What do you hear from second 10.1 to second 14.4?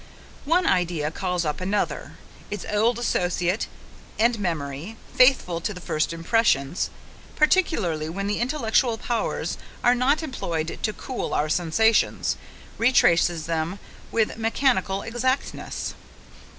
employed to cool our sensations, retraces them with